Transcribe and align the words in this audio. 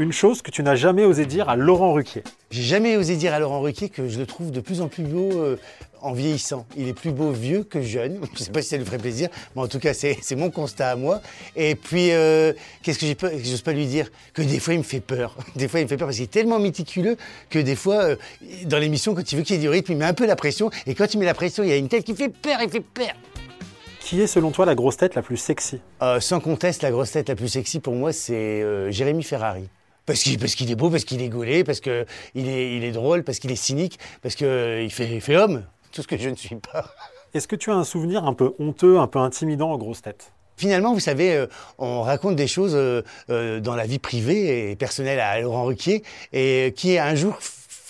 Une 0.00 0.12
chose 0.14 0.40
que 0.40 0.50
tu 0.50 0.62
n'as 0.62 0.76
jamais 0.76 1.04
osé 1.04 1.26
dire 1.26 1.50
à 1.50 1.56
Laurent 1.56 1.92
Ruquier. 1.92 2.22
J'ai 2.50 2.62
jamais 2.62 2.96
osé 2.96 3.16
dire 3.16 3.34
à 3.34 3.38
Laurent 3.38 3.60
Ruquier 3.60 3.90
que 3.90 4.08
je 4.08 4.18
le 4.18 4.24
trouve 4.24 4.50
de 4.50 4.60
plus 4.60 4.80
en 4.80 4.88
plus 4.88 5.02
beau 5.02 5.30
euh, 5.30 5.58
en 6.00 6.14
vieillissant. 6.14 6.64
Il 6.74 6.88
est 6.88 6.94
plus 6.94 7.12
beau 7.12 7.32
vieux 7.32 7.64
que 7.64 7.82
jeune. 7.82 8.18
Je 8.34 8.44
sais 8.44 8.50
pas 8.50 8.62
si 8.62 8.70
ça 8.70 8.78
lui 8.78 8.86
ferait 8.86 8.96
plaisir, 8.96 9.28
mais 9.54 9.60
en 9.60 9.68
tout 9.68 9.78
cas, 9.78 9.92
c'est 9.92 10.36
mon 10.36 10.50
constat 10.50 10.88
à 10.88 10.96
moi. 10.96 11.20
Et 11.54 11.74
puis, 11.74 12.12
euh, 12.12 12.54
qu'est-ce 12.82 12.98
que 12.98 13.28
j'ose 13.44 13.60
pas 13.60 13.72
lui 13.72 13.84
dire? 13.84 14.10
Que 14.32 14.40
des 14.40 14.58
fois, 14.58 14.72
il 14.72 14.78
me 14.78 14.84
fait 14.84 15.00
peur. 15.00 15.36
Des 15.54 15.68
fois, 15.68 15.80
il 15.80 15.82
me 15.82 15.88
fait 15.88 15.98
peur 15.98 16.06
parce 16.06 16.16
qu'il 16.16 16.24
est 16.24 16.28
tellement 16.28 16.60
méticuleux 16.60 17.18
que 17.50 17.58
des 17.58 17.76
fois, 17.76 18.02
euh, 18.02 18.16
dans 18.64 18.78
l'émission, 18.78 19.14
quand 19.14 19.30
il 19.30 19.36
veut 19.36 19.42
qu'il 19.42 19.56
y 19.56 19.58
ait 19.58 19.62
du 19.62 19.68
rythme, 19.68 19.92
il 19.92 19.98
met 19.98 20.06
un 20.06 20.14
peu 20.14 20.24
la 20.24 20.34
pression. 20.34 20.70
Et 20.86 20.94
quand 20.94 21.12
il 21.12 21.18
met 21.18 21.26
la 21.26 21.34
pression, 21.34 21.62
il 21.62 21.68
y 21.68 21.72
a 21.72 21.76
une 21.76 21.88
tête 21.88 22.04
qui 22.04 22.14
fait 22.14 22.30
peur, 22.30 22.56
il 22.62 22.70
fait 22.70 22.80
peur. 22.80 23.12
Qui 24.00 24.22
est 24.22 24.26
selon 24.26 24.50
toi 24.50 24.64
la 24.64 24.74
grosse 24.74 24.96
tête 24.96 25.14
la 25.14 25.20
plus 25.20 25.36
sexy? 25.36 25.78
Euh, 26.00 26.20
sans 26.20 26.40
conteste, 26.40 26.80
la 26.80 26.90
grosse 26.90 27.10
tête 27.10 27.28
la 27.28 27.36
plus 27.36 27.48
sexy 27.48 27.80
pour 27.80 27.94
moi, 27.94 28.14
c'est 28.14 28.64
Jérémy 28.90 29.24
Ferrari. 29.24 29.68
Parce 30.10 30.24
qu'il 30.24 30.40
parce 30.40 30.56
qu'il 30.56 30.68
est 30.72 30.74
beau, 30.74 30.90
parce 30.90 31.04
qu'il 31.04 31.22
est 31.22 31.28
gaulé, 31.28 31.62
parce 31.62 31.78
qu'il 31.78 31.92
est, 32.34 32.76
il 32.76 32.82
est 32.82 32.90
drôle, 32.90 33.22
parce 33.22 33.38
qu'il 33.38 33.52
est 33.52 33.56
cynique, 33.56 33.96
parce 34.22 34.34
qu'il 34.34 34.80
il 34.82 34.90
fait, 34.90 35.08
il 35.08 35.20
fait 35.20 35.36
homme. 35.36 35.62
Tout 35.92 36.02
ce 36.02 36.08
que 36.08 36.16
je 36.18 36.28
ne 36.28 36.34
suis 36.34 36.56
pas. 36.56 36.92
Est-ce 37.34 37.46
que 37.46 37.54
tu 37.54 37.70
as 37.70 37.76
un 37.76 37.84
souvenir 37.84 38.24
un 38.24 38.34
peu 38.34 38.52
honteux, 38.58 38.98
un 38.98 39.06
peu 39.06 39.20
intimidant 39.20 39.70
aux 39.70 39.78
grosses 39.78 40.02
têtes 40.02 40.32
Finalement, 40.56 40.92
vous 40.94 40.98
savez, 40.98 41.36
euh, 41.36 41.46
on 41.78 42.02
raconte 42.02 42.34
des 42.34 42.48
choses 42.48 42.74
euh, 42.74 43.02
euh, 43.30 43.60
dans 43.60 43.76
la 43.76 43.86
vie 43.86 44.00
privée 44.00 44.72
et 44.72 44.74
personnelle 44.74 45.20
à 45.20 45.40
Laurent 45.40 45.66
Ruquier, 45.66 46.02
et 46.32 46.66
euh, 46.66 46.70
qui 46.70 46.98
un 46.98 47.14
jour 47.14 47.38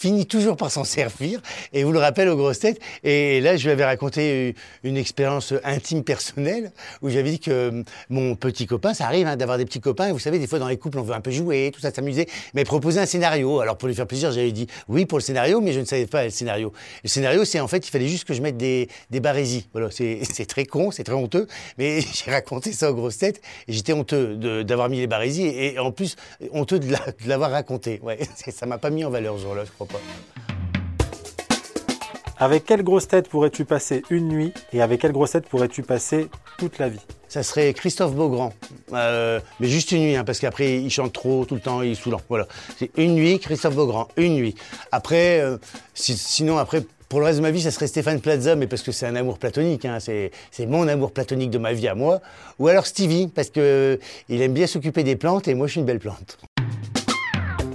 finit 0.00 0.24
toujours 0.24 0.56
par 0.56 0.70
s'en 0.70 0.82
servir 0.84 1.42
et 1.74 1.84
vous 1.84 1.92
le 1.92 1.98
rappelle 1.98 2.28
aux 2.30 2.36
grosses 2.36 2.60
têtes. 2.60 2.80
Et 3.04 3.42
là, 3.42 3.56
je 3.58 3.64
lui 3.64 3.70
avais 3.70 3.84
raconté 3.84 4.54
une 4.82 4.96
expérience 4.96 5.52
intime 5.62 6.02
personnelle 6.04 6.72
où 7.02 7.10
j'avais 7.10 7.30
dit 7.32 7.38
que 7.38 7.50
euh, 7.50 7.82
mon 8.08 8.34
petit 8.34 8.64
copain, 8.64 8.94
ça 8.94 9.04
arrive 9.04 9.26
hein, 9.26 9.36
d'avoir 9.36 9.58
des 9.58 9.66
petits 9.66 9.80
copains, 9.80 10.08
et 10.08 10.12
vous 10.12 10.18
savez, 10.18 10.38
des 10.38 10.46
fois 10.46 10.58
dans 10.58 10.68
les 10.68 10.78
couples, 10.78 10.98
on 10.98 11.02
veut 11.02 11.12
un 11.14 11.20
peu 11.20 11.30
jouer, 11.30 11.70
tout 11.74 11.80
ça, 11.80 11.92
s'amuser, 11.92 12.26
mais 12.54 12.64
proposer 12.64 12.98
un 12.98 13.04
scénario. 13.06 13.60
Alors 13.60 13.76
pour 13.76 13.88
lui 13.88 13.94
faire 13.94 14.06
plaisir, 14.06 14.32
j'avais 14.32 14.52
dit 14.52 14.66
oui 14.88 15.04
pour 15.04 15.18
le 15.18 15.22
scénario, 15.22 15.60
mais 15.60 15.72
je 15.74 15.80
ne 15.80 15.84
savais 15.84 16.06
pas 16.06 16.24
le 16.24 16.30
scénario. 16.30 16.72
Le 17.04 17.08
scénario, 17.10 17.44
c'est 17.44 17.60
en 17.60 17.68
fait, 17.68 17.86
il 17.86 17.90
fallait 17.90 18.08
juste 18.08 18.24
que 18.24 18.32
je 18.32 18.40
mette 18.40 18.56
des, 18.56 18.88
des 19.10 19.20
barésies. 19.20 19.68
Voilà, 19.72 19.88
c'est 19.90 20.22
très 20.48 20.64
con, 20.64 20.90
c'est 20.90 21.04
très 21.04 21.14
honteux, 21.14 21.46
mais 21.76 22.00
j'ai 22.24 22.30
raconté 22.30 22.72
ça 22.72 22.90
aux 22.90 22.94
grosses 22.94 23.18
têtes 23.18 23.42
et 23.68 23.72
j'étais 23.74 23.92
honteux 23.92 24.36
d'avoir 24.64 24.88
mis 24.88 24.98
les 24.98 25.06
barésies 25.06 25.46
et, 25.46 25.78
en 25.78 25.92
plus 25.92 26.16
honteux 26.52 26.78
de 26.78 26.90
la- 26.90 26.98
de 27.22 27.28
l'avoir 27.28 27.50
raconté. 27.50 28.00
Ouais, 28.02 28.18
ça 28.50 28.64
m'a 28.64 28.78
pas 28.78 28.88
mis 28.88 29.04
en 29.04 29.10
valeur 29.10 29.36
ce 29.36 29.42
jour-là, 29.42 29.64
je 29.66 29.70
crois 29.72 29.86
Avec 32.38 32.64
quelle 32.64 32.82
grosse 32.82 33.06
tête 33.06 33.28
pourrais-tu 33.28 33.64
passer 33.66 34.02
une 34.08 34.28
nuit 34.28 34.52
et 34.72 34.80
avec 34.80 35.00
quelle 35.02 35.12
grosse 35.12 35.32
tête 35.32 35.46
pourrais-tu 35.46 35.82
passer 35.82 36.28
toute 36.58 36.78
la 36.78 36.88
vie? 36.88 37.00
Ça 37.28 37.42
serait 37.42 37.72
Christophe 37.74 38.14
Beaugrand, 38.14 38.52
Euh, 38.92 39.38
mais 39.60 39.68
juste 39.68 39.92
une 39.92 40.00
nuit, 40.02 40.16
hein, 40.16 40.24
parce 40.24 40.40
qu'après 40.40 40.80
il 40.80 40.90
chante 40.90 41.12
trop 41.12 41.44
tout 41.44 41.54
le 41.54 41.60
temps, 41.60 41.82
il 41.82 41.92
est 41.92 41.94
saoulant. 41.94 42.20
Voilà, 42.28 42.48
c'est 42.78 42.90
une 42.96 43.14
nuit, 43.14 43.38
Christophe 43.38 43.74
Beaugrand, 43.76 44.08
une 44.16 44.34
nuit. 44.34 44.54
Après, 44.90 45.40
euh, 45.40 45.58
si- 45.94 46.16
sinon 46.16 46.56
après. 46.58 46.82
Pour 47.08 47.18
le 47.18 47.26
reste 47.26 47.38
de 47.38 47.42
ma 47.42 47.50
vie, 47.50 47.60
ça 47.60 47.72
serait 47.72 47.88
Stéphane 47.88 48.20
Plaza, 48.20 48.54
mais 48.54 48.68
parce 48.68 48.82
que 48.82 48.92
c'est 48.92 49.04
un 49.04 49.16
amour 49.16 49.38
platonique, 49.38 49.84
hein, 49.84 49.98
c'est 49.98 50.30
mon 50.66 50.86
amour 50.86 51.10
platonique 51.10 51.50
de 51.50 51.58
ma 51.58 51.72
vie 51.72 51.88
à 51.88 51.96
moi. 51.96 52.20
Ou 52.60 52.68
alors 52.68 52.86
Stevie, 52.86 53.26
parce 53.26 53.50
que 53.50 53.58
euh, 53.60 53.96
aime 54.30 54.52
bien 54.52 54.68
s'occuper 54.68 55.02
des 55.02 55.16
plantes 55.16 55.48
et 55.48 55.54
moi 55.54 55.66
je 55.66 55.72
suis 55.72 55.80
une 55.80 55.86
belle 55.86 55.98
plante. 55.98 56.38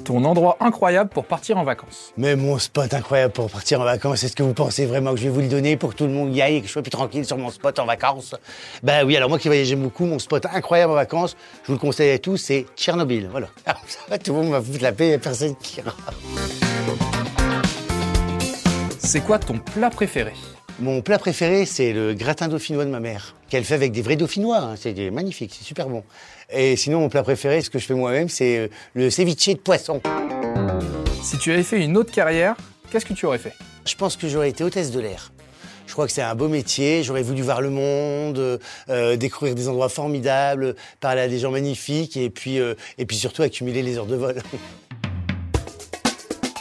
Ton 0.06 0.24
endroit 0.24 0.56
incroyable 0.60 1.10
pour 1.10 1.26
partir 1.26 1.58
en 1.58 1.64
vacances. 1.64 2.14
Mais 2.16 2.36
mon 2.36 2.60
spot 2.60 2.94
incroyable 2.94 3.34
pour 3.34 3.50
partir 3.50 3.82
en 3.82 3.86
vacances, 3.86 4.24
est-ce 4.24 4.36
que 4.36 4.44
vous 4.44 4.54
pensez 4.54 4.86
vraiment 4.86 5.12
que 5.12 5.18
je 5.18 5.24
vais 5.24 5.30
vous 5.30 5.42
le 5.42 5.48
donner 5.48 5.78
pour 5.78 5.94
que 5.94 5.96
tout 5.96 6.04
le 6.04 6.12
monde 6.12 6.36
y 6.36 6.44
aille 6.44 6.58
et 6.58 6.62
que 6.62 6.68
je 6.68 6.72
sois 6.72 6.84
plus 6.84 6.92
tranquille 6.92 7.26
sur 7.26 7.40
mon 7.40 7.50
spot 7.50 7.80
en 7.80 7.88
vacances? 7.88 8.36
Ben 8.84 9.04
oui, 9.04 9.18
alors 9.18 9.30
moi 9.30 9.40
qui 9.40 9.48
voyageais 9.48 9.76
beaucoup, 9.76 10.06
mon 10.06 10.20
spot 10.20 10.46
incroyable 10.46 10.92
en 10.92 10.96
vacances, 10.96 11.36
je 11.64 11.68
vous 11.68 11.74
le 11.74 11.80
conseille 11.80 12.12
à 12.12 12.20
tous, 12.20 12.38
c'est 12.38 12.68
Tchernobyl. 12.76 13.28
Voilà. 13.32 13.48
Alors, 13.66 13.82
ça 13.88 14.00
va, 14.08 14.20
tout 14.20 14.32
le 14.32 14.44
monde 14.44 14.52
va 14.52 14.62
foutre 14.62 14.84
la 14.84 14.92
paix, 14.92 15.06
il 15.06 15.10
n'y 15.10 15.16
a 15.16 15.20
personne 15.20 15.56
qui 15.56 15.80
ira. 15.80 15.96
C'est 19.00 19.22
quoi 19.22 19.40
ton 19.40 19.58
plat 19.58 19.90
préféré? 19.90 20.34
Mon 20.80 21.02
plat 21.02 21.18
préféré, 21.18 21.66
c'est 21.66 21.94
le 21.94 22.14
gratin 22.14 22.50
dauphinois 22.50 22.84
de 22.84 22.90
ma 22.90 23.00
mère, 23.00 23.36
qu'elle 23.50 23.64
fait 23.64 23.76
avec 23.76 23.94
des 23.94 24.02
vrais 24.02 24.18
dauphinois. 24.18 24.58
hein. 24.58 24.76
C'est 24.78 25.10
magnifique, 25.10 25.56
c'est 25.58 25.64
super 25.64 25.88
bon. 25.88 26.04
Et 26.52 26.76
sinon, 26.76 27.00
mon 27.00 27.10
plat 27.10 27.24
préféré, 27.24 27.62
ce 27.62 27.70
que 27.70 27.80
je 27.80 27.86
fais 27.86 27.94
moi-même, 27.94 28.28
c'est 28.28 28.58
euh, 28.58 28.68
le 28.94 29.10
ceviche 29.10 29.48
de 29.48 29.54
poisson. 29.56 30.02
Si 31.24 31.38
tu 31.38 31.54
avais 31.54 31.64
fait 31.64 31.82
une 31.82 31.96
autre 31.96 32.12
carrière, 32.12 32.56
qu'est-ce 32.92 33.06
que 33.06 33.14
tu 33.14 33.26
aurais 33.26 33.38
fait? 33.38 33.54
Je 33.86 33.96
pense 33.96 34.18
que 34.18 34.28
j'aurais 34.28 34.50
été 34.50 34.64
hôtesse 34.66 34.92
de 34.92 35.00
l'air. 35.00 35.32
Je 35.88 35.94
crois 35.94 36.08
que 36.08 36.12
c'est 36.12 36.22
un 36.22 36.36
beau 36.36 36.50
métier. 36.50 37.04
J'aurais 37.04 37.22
voulu 37.22 37.42
voir 37.42 37.62
le 37.62 37.70
monde, 37.70 38.60
euh, 38.90 39.16
découvrir 39.16 39.56
des 39.56 39.70
endroits 39.70 39.88
formidables, 39.88 40.76
parler 41.00 41.22
à 41.22 41.28
des 41.30 41.40
gens 41.40 41.52
magnifiques 41.52 42.18
et 42.18 42.30
puis, 42.30 42.60
euh, 42.60 42.74
et 42.98 43.06
puis 43.06 43.16
surtout 43.16 43.44
accumuler 43.44 43.82
les 43.82 43.98
heures 43.98 44.08
de 44.08 44.16
vol. 44.16 44.36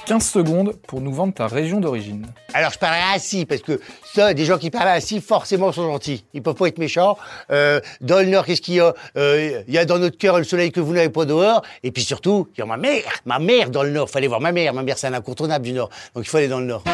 15 0.06 0.22
secondes 0.26 0.74
pour 0.86 1.00
nous 1.00 1.12
vendre 1.12 1.32
ta 1.32 1.46
région 1.46 1.80
d'origine. 1.80 2.26
Alors 2.52 2.70
je 2.70 2.78
parlerai 2.78 3.14
assis 3.14 3.46
parce 3.46 3.62
que 3.62 3.80
ça, 4.04 4.34
des 4.34 4.44
gens 4.44 4.58
qui 4.58 4.70
parlent 4.70 4.88
assis, 4.88 5.20
forcément 5.20 5.72
sont 5.72 5.84
gentils. 5.86 6.24
Ils 6.34 6.42
peuvent 6.42 6.54
pas 6.54 6.66
être 6.66 6.78
méchants. 6.78 7.16
Euh, 7.50 7.80
dans 8.00 8.18
le 8.18 8.26
Nord, 8.26 8.44
qu'est-ce 8.44 8.60
qu'il 8.60 8.74
y 8.74 8.80
a? 8.80 8.94
Euh, 9.16 9.62
Il 9.66 9.74
y 9.74 9.78
a 9.78 9.84
dans 9.84 9.98
notre 9.98 10.18
cœur 10.18 10.38
le 10.38 10.44
soleil 10.44 10.72
que 10.72 10.80
vous 10.80 10.92
n'avez 10.92 11.08
pas 11.08 11.24
dehors. 11.24 11.62
Et 11.82 11.90
puis 11.90 12.02
surtout, 12.02 12.48
il 12.54 12.60
y 12.60 12.62
a 12.62 12.66
ma 12.66 12.76
mère, 12.76 13.02
ma 13.24 13.38
mère 13.38 13.70
dans 13.70 13.82
le 13.82 13.90
Nord. 13.90 14.10
Fallait 14.10 14.28
voir 14.28 14.40
ma 14.40 14.52
mère. 14.52 14.74
Ma 14.74 14.82
mère, 14.82 14.98
c'est 14.98 15.06
un 15.06 15.14
incontournable 15.14 15.64
du 15.64 15.72
Nord. 15.72 15.88
Donc 16.14 16.24
il 16.24 16.28
faut 16.28 16.36
aller 16.36 16.48
dans 16.48 16.60
le 16.60 16.66
Nord. 16.66 16.84